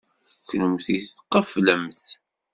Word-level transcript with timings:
Kennemti 0.47 0.97
tqeflemt. 1.03 2.03